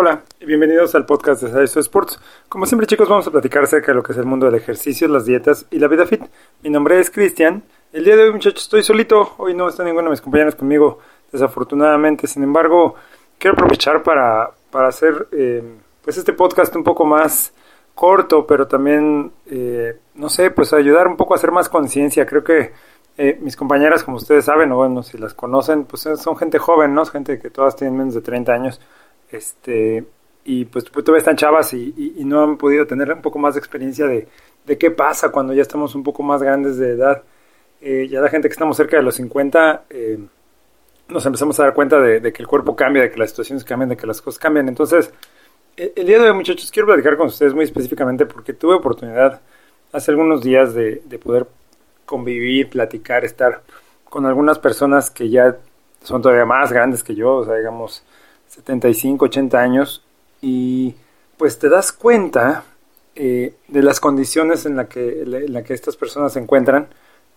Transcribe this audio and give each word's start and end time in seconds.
Hola 0.00 0.22
y 0.38 0.44
bienvenidos 0.44 0.94
al 0.94 1.06
podcast 1.06 1.42
de 1.42 1.50
Saiso 1.50 1.80
Sports. 1.80 2.20
Como 2.48 2.66
siempre 2.66 2.86
chicos 2.86 3.08
vamos 3.08 3.26
a 3.26 3.32
platicar 3.32 3.64
acerca 3.64 3.90
de 3.90 3.96
lo 3.96 4.04
que 4.04 4.12
es 4.12 4.18
el 4.18 4.26
mundo 4.26 4.46
del 4.46 4.54
ejercicio, 4.54 5.08
las 5.08 5.24
dietas 5.24 5.66
y 5.72 5.80
la 5.80 5.88
vida 5.88 6.06
fit. 6.06 6.22
Mi 6.62 6.70
nombre 6.70 7.00
es 7.00 7.10
Cristian. 7.10 7.64
El 7.92 8.04
día 8.04 8.14
de 8.14 8.22
hoy 8.22 8.32
muchachos 8.32 8.62
estoy 8.62 8.84
solito, 8.84 9.34
hoy 9.38 9.54
no 9.54 9.68
está 9.68 9.82
ninguno 9.82 10.04
de 10.04 10.10
mis 10.10 10.20
compañeros 10.20 10.54
conmigo 10.54 11.00
desafortunadamente. 11.32 12.28
Sin 12.28 12.44
embargo 12.44 12.94
quiero 13.40 13.54
aprovechar 13.54 14.04
para, 14.04 14.52
para 14.70 14.86
hacer 14.86 15.26
eh, 15.32 15.64
pues 16.00 16.16
este 16.16 16.32
podcast 16.32 16.76
un 16.76 16.84
poco 16.84 17.04
más 17.04 17.52
corto, 17.96 18.46
pero 18.46 18.68
también, 18.68 19.32
eh, 19.46 19.98
no 20.14 20.28
sé, 20.28 20.52
pues 20.52 20.72
ayudar 20.74 21.08
un 21.08 21.16
poco 21.16 21.34
a 21.34 21.38
hacer 21.38 21.50
más 21.50 21.68
conciencia. 21.68 22.24
Creo 22.24 22.44
que 22.44 22.72
eh, 23.16 23.36
mis 23.42 23.56
compañeras, 23.56 24.04
como 24.04 24.18
ustedes 24.18 24.44
saben, 24.44 24.70
o 24.70 24.76
bueno, 24.76 25.02
si 25.02 25.18
las 25.18 25.34
conocen, 25.34 25.86
pues 25.86 26.08
son 26.18 26.36
gente 26.36 26.60
joven, 26.60 26.94
¿no? 26.94 27.04
Gente 27.04 27.40
que 27.40 27.50
todas 27.50 27.74
tienen 27.74 27.98
menos 27.98 28.14
de 28.14 28.20
30 28.20 28.52
años 28.52 28.80
este, 29.30 30.04
y 30.44 30.64
pues, 30.64 30.88
pues 30.90 31.04
todavía 31.04 31.20
están 31.20 31.36
chavas 31.36 31.72
y, 31.74 31.94
no 32.24 32.42
han 32.42 32.56
podido 32.56 32.86
tener 32.86 33.12
un 33.12 33.22
poco 33.22 33.38
más 33.38 33.54
de 33.54 33.60
experiencia 33.60 34.06
de, 34.06 34.26
de, 34.66 34.78
qué 34.78 34.90
pasa 34.90 35.30
cuando 35.30 35.52
ya 35.52 35.62
estamos 35.62 35.94
un 35.94 36.02
poco 36.02 36.22
más 36.22 36.42
grandes 36.42 36.78
de 36.78 36.92
edad. 36.92 37.22
Eh, 37.80 38.08
ya 38.10 38.20
la 38.20 38.28
gente 38.28 38.48
que 38.48 38.52
estamos 38.52 38.76
cerca 38.76 38.96
de 38.96 39.02
los 39.02 39.14
50 39.16 39.84
eh, 39.90 40.18
nos 41.08 41.24
empezamos 41.24 41.58
a 41.60 41.64
dar 41.64 41.74
cuenta 41.74 42.00
de, 42.00 42.32
que 42.32 42.42
el 42.42 42.48
cuerpo 42.48 42.74
cambia, 42.74 43.02
de 43.02 43.10
que 43.10 43.18
las 43.18 43.30
situaciones 43.30 43.64
cambian, 43.64 43.90
de 43.90 43.96
que 43.96 44.06
las 44.06 44.20
cosas 44.20 44.38
cambian. 44.38 44.68
Entonces, 44.68 45.12
e, 45.76 45.92
el, 45.96 46.06
día 46.06 46.18
de 46.18 46.30
hoy, 46.30 46.34
muchachos, 46.34 46.70
quiero 46.70 46.86
platicar 46.86 47.16
con 47.16 47.28
ustedes 47.28 47.54
muy 47.54 47.64
específicamente 47.64 48.26
porque 48.26 48.52
tuve 48.52 48.74
oportunidad 48.74 49.40
hace 49.92 50.10
algunos 50.10 50.42
días 50.42 50.74
de, 50.74 51.02
de 51.04 51.18
poder 51.18 51.46
convivir, 52.04 52.68
platicar, 52.68 53.24
estar 53.24 53.62
con 54.04 54.26
algunas 54.26 54.58
personas 54.58 55.10
que 55.10 55.28
ya 55.28 55.56
son 56.02 56.22
todavía 56.22 56.46
más 56.46 56.72
grandes 56.72 57.02
que 57.02 57.14
yo, 57.14 57.36
o 57.36 57.44
sea, 57.44 57.56
digamos, 57.56 58.02
75, 58.48 59.26
80 59.26 59.58
años, 59.58 60.04
y 60.40 60.94
pues 61.36 61.58
te 61.58 61.68
das 61.68 61.92
cuenta 61.92 62.64
eh, 63.14 63.54
de 63.68 63.82
las 63.82 64.00
condiciones 64.00 64.66
en 64.66 64.76
la 64.76 64.88
que, 64.88 65.24
la 65.24 65.62
que 65.62 65.74
estas 65.74 65.96
personas 65.96 66.32
se 66.32 66.40
encuentran 66.40 66.88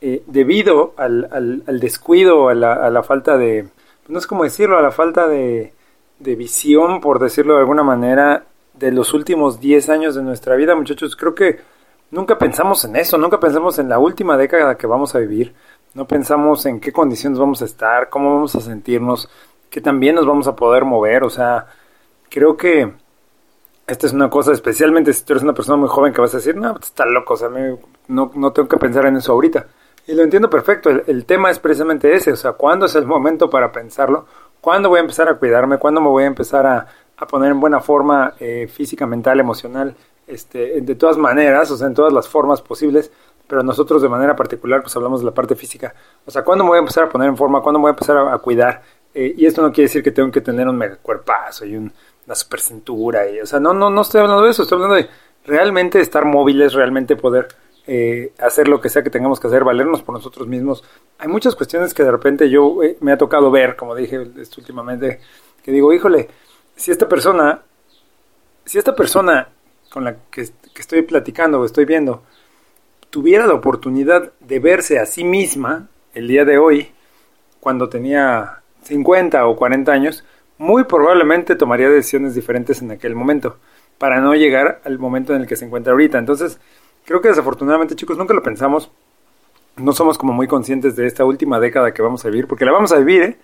eh, 0.00 0.22
debido 0.26 0.92
al, 0.96 1.28
al, 1.66 1.80
descuido, 1.80 2.48
a 2.48 2.54
la, 2.54 2.74
a 2.74 2.90
la, 2.90 3.02
falta 3.02 3.38
de, 3.38 3.68
no 4.08 4.20
sé 4.20 4.26
cómo 4.26 4.44
decirlo, 4.44 4.78
a 4.78 4.82
la 4.82 4.90
falta 4.90 5.26
de, 5.28 5.72
de 6.18 6.36
visión, 6.36 7.00
por 7.00 7.18
decirlo 7.18 7.54
de 7.54 7.60
alguna 7.60 7.82
manera, 7.82 8.44
de 8.74 8.92
los 8.92 9.14
últimos 9.14 9.60
10 9.60 9.88
años 9.88 10.14
de 10.14 10.22
nuestra 10.22 10.56
vida, 10.56 10.74
muchachos. 10.74 11.16
Creo 11.16 11.34
que 11.34 11.60
nunca 12.10 12.38
pensamos 12.38 12.84
en 12.84 12.96
eso, 12.96 13.16
nunca 13.18 13.40
pensamos 13.40 13.78
en 13.78 13.88
la 13.88 13.98
última 13.98 14.36
década 14.36 14.76
que 14.76 14.86
vamos 14.86 15.14
a 15.14 15.20
vivir, 15.20 15.54
no 15.94 16.06
pensamos 16.06 16.66
en 16.66 16.80
qué 16.80 16.92
condiciones 16.92 17.38
vamos 17.38 17.62
a 17.62 17.64
estar, 17.64 18.10
cómo 18.10 18.34
vamos 18.34 18.54
a 18.56 18.60
sentirnos, 18.60 19.28
que 19.74 19.80
también 19.80 20.14
nos 20.14 20.24
vamos 20.24 20.46
a 20.46 20.54
poder 20.54 20.84
mover. 20.84 21.24
O 21.24 21.30
sea, 21.30 21.66
creo 22.30 22.56
que 22.56 22.92
esta 23.88 24.06
es 24.06 24.12
una 24.12 24.30
cosa, 24.30 24.52
especialmente 24.52 25.12
si 25.12 25.24
tú 25.24 25.32
eres 25.32 25.42
una 25.42 25.52
persona 25.52 25.76
muy 25.76 25.88
joven 25.88 26.12
que 26.12 26.20
vas 26.20 26.32
a 26.32 26.36
decir, 26.36 26.54
no, 26.54 26.74
pues, 26.74 26.86
está 26.86 27.04
loco, 27.04 27.34
o 27.34 27.36
sea, 27.36 27.48
no, 27.48 28.30
no 28.32 28.52
tengo 28.52 28.68
que 28.68 28.76
pensar 28.76 29.04
en 29.06 29.16
eso 29.16 29.32
ahorita. 29.32 29.66
Y 30.06 30.14
lo 30.14 30.22
entiendo 30.22 30.48
perfecto, 30.48 30.90
el, 30.90 31.24
tema 31.24 31.50
es 31.50 31.58
precisamente 31.58 32.14
ese, 32.14 32.30
o 32.30 32.36
sea, 32.36 32.52
¿cuándo 32.52 32.86
es 32.86 32.94
el 32.94 33.04
momento 33.04 33.50
para 33.50 33.72
pensarlo? 33.72 34.26
¿Cuándo 34.60 34.90
voy 34.90 34.98
a 34.98 35.00
empezar 35.00 35.28
a 35.28 35.34
cuidarme? 35.34 35.78
¿Cuándo 35.78 36.00
me 36.00 36.06
voy 36.06 36.22
a 36.22 36.28
empezar 36.28 36.64
a, 36.68 36.86
a 37.16 37.26
poner 37.26 37.50
en 37.50 37.58
buena 37.58 37.80
forma 37.80 38.34
eh, 38.38 38.68
física, 38.72 39.08
mental, 39.08 39.40
emocional? 39.40 39.96
Este, 40.28 40.82
de 40.82 40.94
todas 40.94 41.16
maneras, 41.16 41.68
o 41.72 41.76
sea, 41.76 41.88
en 41.88 41.94
todas 41.94 42.12
las 42.12 42.28
formas 42.28 42.62
posibles, 42.62 43.10
pero 43.48 43.64
nosotros 43.64 44.02
de 44.02 44.08
manera 44.08 44.36
particular 44.36 44.82
pues 44.82 44.94
hablamos 44.94 45.18
de 45.18 45.26
la 45.26 45.34
parte 45.34 45.56
física. 45.56 45.94
O 46.24 46.30
sea, 46.30 46.44
¿cuándo 46.44 46.62
me 46.62 46.70
voy 46.70 46.76
a 46.76 46.80
empezar 46.80 47.04
a 47.04 47.08
poner 47.08 47.28
en 47.28 47.36
forma? 47.36 47.60
¿Cuándo 47.60 47.80
me 47.80 47.82
voy 47.82 47.90
a 47.90 47.94
empezar 47.94 48.16
a 48.16 48.38
cuidar? 48.38 48.82
Eh, 49.14 49.34
y 49.36 49.46
esto 49.46 49.62
no 49.62 49.72
quiere 49.72 49.86
decir 49.88 50.02
que 50.02 50.10
tengo 50.10 50.30
que 50.30 50.40
tener 50.40 50.66
un 50.66 50.76
mega 50.76 50.96
cuerpazo 50.96 51.64
y 51.64 51.76
una 51.76 52.34
super 52.34 52.60
cintura. 52.60 53.30
Y, 53.30 53.40
o 53.40 53.46
sea, 53.46 53.60
no, 53.60 53.72
no, 53.72 53.90
no 53.90 54.02
estoy 54.02 54.20
hablando 54.20 54.42
de 54.42 54.50
eso, 54.50 54.62
estoy 54.62 54.76
hablando 54.76 54.96
de 54.96 55.08
realmente 55.46 56.00
estar 56.00 56.24
móviles, 56.24 56.72
realmente 56.72 57.16
poder 57.16 57.48
eh, 57.86 58.32
hacer 58.38 58.66
lo 58.66 58.80
que 58.80 58.88
sea 58.88 59.02
que 59.02 59.10
tengamos 59.10 59.38
que 59.38 59.46
hacer, 59.46 59.62
valernos 59.62 60.02
por 60.02 60.14
nosotros 60.14 60.48
mismos. 60.48 60.82
Hay 61.18 61.28
muchas 61.28 61.54
cuestiones 61.54 61.94
que 61.94 62.02
de 62.02 62.10
repente 62.10 62.48
yo 62.50 62.82
eh, 62.82 62.96
me 63.00 63.12
ha 63.12 63.18
tocado 63.18 63.50
ver, 63.50 63.76
como 63.76 63.94
dije 63.94 64.18
últimamente, 64.18 65.20
que 65.62 65.70
digo, 65.70 65.92
híjole, 65.92 66.28
si 66.74 66.90
esta 66.90 67.08
persona, 67.08 67.62
si 68.64 68.78
esta 68.78 68.96
persona 68.96 69.48
con 69.90 70.04
la 70.04 70.16
que 70.30 70.48
estoy 70.76 71.02
platicando 71.02 71.60
o 71.60 71.64
estoy 71.64 71.84
viendo, 71.84 72.22
tuviera 73.10 73.46
la 73.46 73.54
oportunidad 73.54 74.32
de 74.40 74.58
verse 74.58 74.98
a 74.98 75.06
sí 75.06 75.22
misma 75.22 75.88
el 76.14 76.26
día 76.26 76.44
de 76.44 76.58
hoy, 76.58 76.90
cuando 77.60 77.88
tenía 77.88 78.63
50 78.84 79.46
o 79.46 79.56
40 79.56 79.92
años, 79.92 80.24
muy 80.58 80.84
probablemente 80.84 81.56
tomaría 81.56 81.88
decisiones 81.88 82.34
diferentes 82.34 82.80
en 82.82 82.90
aquel 82.90 83.14
momento, 83.14 83.58
para 83.98 84.20
no 84.20 84.34
llegar 84.34 84.80
al 84.84 84.98
momento 84.98 85.34
en 85.34 85.42
el 85.42 85.46
que 85.46 85.56
se 85.56 85.64
encuentra 85.64 85.92
ahorita. 85.92 86.18
Entonces, 86.18 86.58
creo 87.04 87.20
que 87.20 87.28
desafortunadamente, 87.28 87.96
chicos, 87.96 88.16
nunca 88.16 88.34
lo 88.34 88.42
pensamos. 88.42 88.90
No 89.76 89.92
somos 89.92 90.18
como 90.18 90.32
muy 90.32 90.46
conscientes 90.46 90.94
de 90.96 91.06
esta 91.06 91.24
última 91.24 91.58
década 91.58 91.92
que 91.92 92.02
vamos 92.02 92.24
a 92.24 92.28
vivir, 92.28 92.46
porque 92.46 92.64
la 92.64 92.72
vamos 92.72 92.92
a 92.92 92.98
vivir, 92.98 93.22
¿eh? 93.22 93.38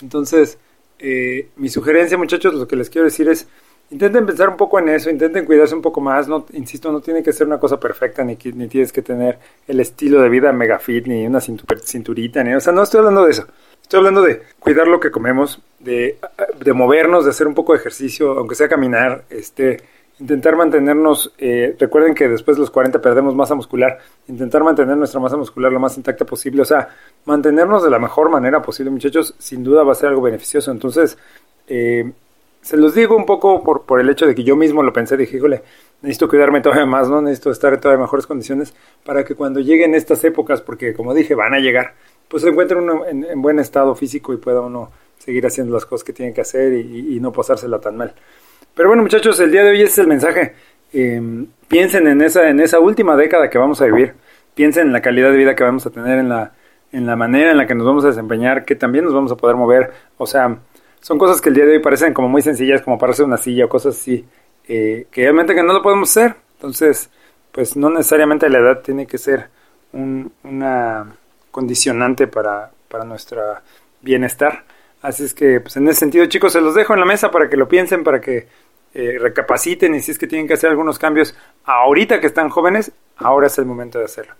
Entonces, 0.00 0.58
eh, 0.98 1.50
mi 1.56 1.68
sugerencia, 1.68 2.16
muchachos, 2.16 2.54
lo 2.54 2.66
que 2.66 2.76
les 2.76 2.88
quiero 2.88 3.04
decir 3.04 3.28
es, 3.28 3.48
intenten 3.90 4.26
pensar 4.26 4.48
un 4.48 4.56
poco 4.56 4.78
en 4.78 4.88
eso, 4.88 5.10
intenten 5.10 5.44
cuidarse 5.44 5.74
un 5.74 5.82
poco 5.82 6.00
más, 6.00 6.28
no, 6.28 6.46
insisto, 6.52 6.90
no 6.90 7.00
tiene 7.00 7.22
que 7.22 7.32
ser 7.32 7.46
una 7.46 7.58
cosa 7.58 7.78
perfecta, 7.78 8.24
ni, 8.24 8.36
ni 8.54 8.68
tienes 8.68 8.92
que 8.92 9.02
tener 9.02 9.38
el 9.66 9.80
estilo 9.80 10.20
de 10.20 10.28
vida 10.28 10.52
mega 10.52 10.78
fit, 10.78 11.06
ni 11.06 11.26
una 11.26 11.40
cinturita, 11.40 12.42
ni, 12.42 12.54
o 12.54 12.60
sea, 12.60 12.72
no 12.72 12.82
estoy 12.82 12.98
hablando 12.98 13.24
de 13.24 13.30
eso. 13.30 13.46
Estoy 13.82 13.98
hablando 13.98 14.22
de 14.22 14.42
cuidar 14.58 14.88
lo 14.88 14.98
que 14.98 15.10
comemos, 15.10 15.60
de, 15.78 16.18
de 16.58 16.72
movernos, 16.72 17.24
de 17.24 17.30
hacer 17.30 17.46
un 17.46 17.54
poco 17.54 17.74
de 17.74 17.80
ejercicio, 17.80 18.32
aunque 18.38 18.54
sea 18.54 18.66
caminar, 18.66 19.24
este, 19.28 19.82
intentar 20.20 20.56
mantenernos, 20.56 21.32
eh, 21.38 21.76
recuerden 21.78 22.14
que 22.14 22.28
después 22.28 22.56
de 22.56 22.62
los 22.62 22.70
40 22.70 23.00
perdemos 23.02 23.34
masa 23.34 23.54
muscular, 23.54 23.98
intentar 24.28 24.62
mantener 24.62 24.96
nuestra 24.96 25.20
masa 25.20 25.36
muscular 25.36 25.72
lo 25.72 25.80
más 25.80 25.96
intacta 25.96 26.24
posible, 26.24 26.62
o 26.62 26.64
sea, 26.64 26.88
mantenernos 27.24 27.82
de 27.82 27.90
la 27.90 27.98
mejor 27.98 28.30
manera 28.30 28.62
posible, 28.62 28.90
muchachos, 28.90 29.34
sin 29.38 29.64
duda 29.64 29.82
va 29.82 29.92
a 29.92 29.96
ser 29.96 30.08
algo 30.08 30.22
beneficioso. 30.22 30.70
Entonces, 30.70 31.18
eh, 31.66 32.10
se 32.64 32.78
los 32.78 32.94
digo 32.94 33.14
un 33.14 33.26
poco 33.26 33.62
por, 33.62 33.82
por 33.82 34.00
el 34.00 34.08
hecho 34.08 34.26
de 34.26 34.34
que 34.34 34.42
yo 34.42 34.56
mismo 34.56 34.82
lo 34.82 34.90
pensé, 34.90 35.18
dije, 35.18 35.36
híjole, 35.36 35.62
necesito 36.00 36.30
cuidarme 36.30 36.62
todavía 36.62 36.86
más, 36.86 37.10
¿no? 37.10 37.20
Necesito 37.20 37.50
estar 37.50 37.74
en 37.74 37.80
todavía 37.80 38.00
mejores 38.00 38.26
condiciones 38.26 38.74
para 39.04 39.22
que 39.22 39.34
cuando 39.34 39.60
lleguen 39.60 39.94
estas 39.94 40.24
épocas, 40.24 40.62
porque 40.62 40.94
como 40.94 41.12
dije, 41.12 41.34
van 41.34 41.52
a 41.52 41.58
llegar, 41.58 41.92
pues 42.26 42.42
se 42.42 42.48
encuentre 42.48 42.78
uno 42.78 43.04
en, 43.04 43.42
buen 43.42 43.58
estado 43.58 43.94
físico 43.94 44.32
y 44.32 44.38
pueda 44.38 44.62
uno 44.62 44.90
seguir 45.18 45.46
haciendo 45.46 45.74
las 45.74 45.84
cosas 45.84 46.04
que 46.04 46.14
tiene 46.14 46.32
que 46.32 46.40
hacer 46.40 46.72
y, 46.72 47.20
no 47.20 47.32
pasársela 47.32 47.80
tan 47.80 47.98
mal. 47.98 48.14
Pero 48.74 48.88
bueno, 48.88 49.02
muchachos, 49.02 49.38
el 49.40 49.52
día 49.52 49.62
de 49.62 49.70
hoy 49.72 49.82
es 49.82 49.98
el 49.98 50.06
mensaje. 50.06 50.54
Em, 50.94 51.46
piensen 51.68 52.06
en 52.06 52.22
esa, 52.22 52.48
en 52.48 52.60
esa 52.60 52.80
última 52.80 53.14
década 53.14 53.50
que 53.50 53.58
vamos 53.58 53.78
a 53.82 53.84
vivir. 53.84 54.14
Piensen 54.54 54.86
en 54.86 54.92
la 54.94 55.02
calidad 55.02 55.30
de 55.30 55.36
vida 55.36 55.54
que 55.54 55.64
vamos 55.64 55.84
a 55.84 55.90
tener, 55.90 56.18
en 56.18 56.30
la, 56.30 56.52
en 56.92 57.04
la 57.04 57.14
manera 57.14 57.50
en 57.50 57.58
la 57.58 57.66
que 57.66 57.74
nos 57.74 57.86
vamos 57.86 58.06
a 58.06 58.08
desempeñar, 58.08 58.64
que 58.64 58.74
también 58.74 59.04
nos 59.04 59.12
vamos 59.12 59.30
a 59.32 59.36
poder 59.36 59.54
mover. 59.54 59.92
O 60.16 60.26
sea, 60.26 60.60
son 61.04 61.18
cosas 61.18 61.42
que 61.42 61.50
el 61.50 61.54
día 61.54 61.66
de 61.66 61.72
hoy 61.72 61.78
parecen 61.80 62.14
como 62.14 62.30
muy 62.30 62.40
sencillas, 62.40 62.80
como 62.80 62.96
pararse 62.96 63.22
una 63.22 63.36
silla 63.36 63.66
o 63.66 63.68
cosas 63.68 63.94
así, 63.94 64.24
eh, 64.66 65.06
que 65.10 65.20
realmente 65.20 65.54
que 65.54 65.62
no 65.62 65.74
lo 65.74 65.82
podemos 65.82 66.08
hacer. 66.08 66.34
Entonces, 66.54 67.10
pues 67.52 67.76
no 67.76 67.90
necesariamente 67.90 68.48
la 68.48 68.60
edad 68.60 68.80
tiene 68.80 69.06
que 69.06 69.18
ser 69.18 69.50
una 69.92 71.14
condicionante 71.50 72.26
para, 72.26 72.70
para 72.88 73.04
nuestro 73.04 73.42
bienestar. 74.00 74.64
Así 75.02 75.24
es 75.24 75.34
que, 75.34 75.60
pues 75.60 75.76
en 75.76 75.86
ese 75.88 76.00
sentido, 76.00 76.24
chicos, 76.24 76.54
se 76.54 76.62
los 76.62 76.74
dejo 76.74 76.94
en 76.94 77.00
la 77.00 77.06
mesa 77.06 77.30
para 77.30 77.50
que 77.50 77.58
lo 77.58 77.68
piensen, 77.68 78.02
para 78.02 78.22
que 78.22 78.48
eh, 78.94 79.18
recapaciten 79.20 79.94
y 79.94 80.00
si 80.00 80.10
es 80.10 80.18
que 80.18 80.26
tienen 80.26 80.48
que 80.48 80.54
hacer 80.54 80.70
algunos 80.70 80.98
cambios 80.98 81.36
ahorita 81.64 82.18
que 82.18 82.28
están 82.28 82.48
jóvenes, 82.48 82.92
ahora 83.18 83.48
es 83.48 83.58
el 83.58 83.66
momento 83.66 83.98
de 83.98 84.06
hacerlo. 84.06 84.32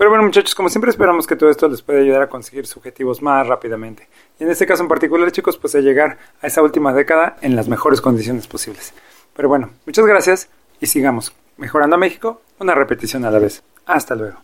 Pero 0.00 0.08
bueno, 0.08 0.24
muchachos, 0.24 0.54
como 0.54 0.70
siempre 0.70 0.90
esperamos 0.90 1.26
que 1.26 1.36
todo 1.36 1.50
esto 1.50 1.68
les 1.68 1.82
pueda 1.82 2.00
ayudar 2.00 2.22
a 2.22 2.28
conseguir 2.30 2.66
sus 2.66 2.78
objetivos 2.78 3.20
más 3.20 3.46
rápidamente. 3.46 4.08
Y 4.38 4.44
en 4.44 4.50
este 4.50 4.64
caso 4.64 4.82
en 4.82 4.88
particular, 4.88 5.30
chicos, 5.30 5.58
pues 5.58 5.74
a 5.74 5.80
llegar 5.80 6.16
a 6.40 6.46
esa 6.46 6.62
última 6.62 6.94
década 6.94 7.36
en 7.42 7.54
las 7.54 7.68
mejores 7.68 8.00
condiciones 8.00 8.46
posibles. 8.46 8.94
Pero 9.36 9.50
bueno, 9.50 9.68
muchas 9.84 10.06
gracias 10.06 10.48
y 10.80 10.86
sigamos 10.86 11.34
mejorando 11.58 11.96
a 11.96 11.98
México 11.98 12.40
una 12.58 12.74
repetición 12.74 13.26
a 13.26 13.30
la 13.30 13.40
vez. 13.40 13.62
Hasta 13.84 14.14
luego. 14.14 14.38